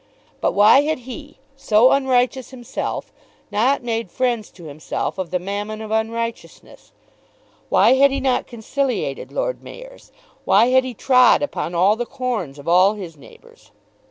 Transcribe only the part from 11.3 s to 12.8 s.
upon all the corns of